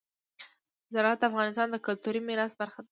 [0.93, 2.79] زراعت د افغانستان د کلتوري میراث برخه ده.